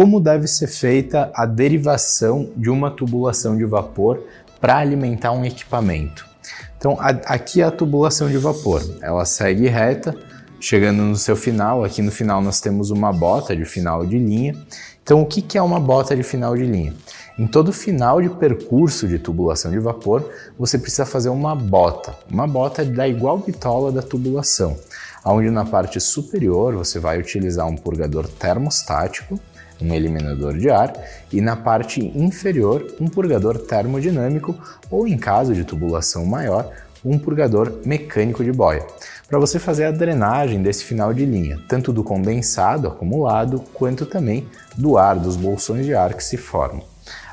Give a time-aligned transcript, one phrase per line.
[0.00, 4.18] como deve ser feita a derivação de uma tubulação de vapor
[4.58, 6.26] para alimentar um equipamento.
[6.78, 8.82] Então, a, aqui é a tubulação de vapor.
[9.02, 10.16] Ela segue reta,
[10.58, 11.84] chegando no seu final.
[11.84, 14.56] Aqui no final nós temos uma bota de final de linha.
[15.02, 16.94] Então, o que, que é uma bota de final de linha?
[17.38, 20.26] Em todo final de percurso de tubulação de vapor,
[20.58, 24.78] você precisa fazer uma bota, uma bota da igual bitola da tubulação,
[25.26, 29.38] onde na parte superior você vai utilizar um purgador termostático,
[29.82, 30.92] um eliminador de ar,
[31.32, 34.58] e na parte inferior um purgador termodinâmico
[34.90, 36.70] ou, em caso de tubulação maior,
[37.04, 38.86] um purgador mecânico de boia,
[39.28, 44.46] para você fazer a drenagem desse final de linha, tanto do condensado acumulado quanto também
[44.76, 46.82] do ar, dos bolsões de ar que se formam.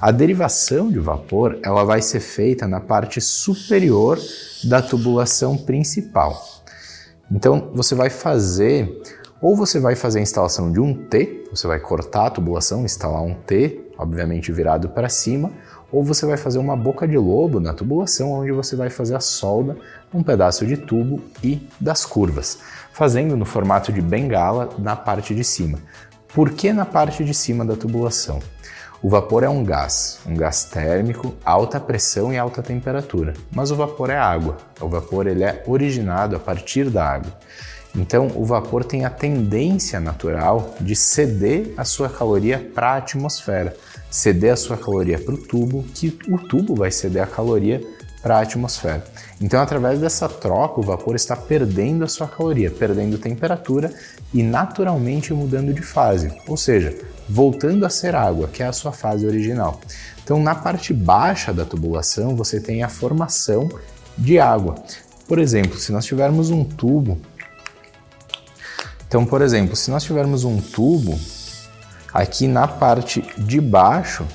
[0.00, 4.18] A derivação de vapor ela vai ser feita na parte superior
[4.64, 6.62] da tubulação principal.
[7.30, 9.02] Então você vai fazer,
[9.44, 13.20] ou você vai fazer a instalação de um T, você vai cortar a tubulação, instalar
[13.22, 15.52] um T, obviamente virado para cima,
[15.92, 19.20] ou você vai fazer uma boca de lobo na tubulação, onde você vai fazer a
[19.20, 19.76] solda
[20.14, 25.44] um pedaço de tubo e das curvas, fazendo no formato de bengala na parte de
[25.44, 25.78] cima.
[26.32, 28.38] Por que na parte de cima da tubulação?
[29.02, 33.34] O vapor é um gás, um gás térmico, alta pressão e alta temperatura.
[33.52, 34.56] Mas o vapor é água.
[34.80, 37.30] O vapor ele é originado a partir da água.
[37.96, 43.76] Então, o vapor tem a tendência natural de ceder a sua caloria para a atmosfera,
[44.10, 47.80] ceder a sua caloria para o tubo, que o tubo vai ceder a caloria
[48.20, 49.04] para a atmosfera.
[49.40, 53.92] Então, através dessa troca, o vapor está perdendo a sua caloria, perdendo temperatura
[54.32, 56.96] e naturalmente mudando de fase, ou seja,
[57.28, 59.80] voltando a ser água, que é a sua fase original.
[60.24, 63.68] Então, na parte baixa da tubulação, você tem a formação
[64.16, 64.74] de água.
[65.28, 67.18] Por exemplo, se nós tivermos um tubo.
[69.06, 71.18] Então, por exemplo, se nós tivermos um tubo,
[72.12, 74.26] aqui na parte de baixo,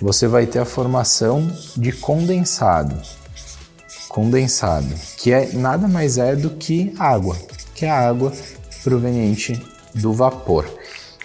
[0.00, 3.00] você vai ter a formação de condensado
[4.12, 7.34] condensado, que é nada mais é do que água,
[7.74, 8.30] que é a água
[8.84, 9.60] proveniente
[9.94, 10.68] do vapor.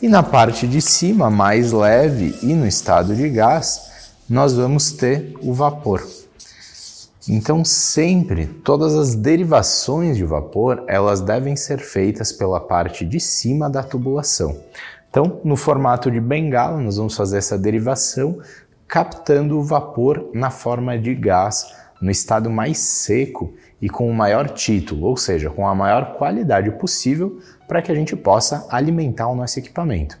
[0.00, 3.80] E na parte de cima, mais leve e no estado de gás,
[4.28, 6.04] nós vamos ter o vapor.
[7.28, 13.70] Então, sempre todas as derivações de vapor, elas devem ser feitas pela parte de cima
[13.70, 14.58] da tubulação.
[15.08, 18.40] Então, no formato de bengala, nós vamos fazer essa derivação
[18.88, 24.48] captando o vapor na forma de gás no estado mais seco e com o maior
[24.48, 29.36] título, ou seja, com a maior qualidade possível para que a gente possa alimentar o
[29.36, 30.18] nosso equipamento.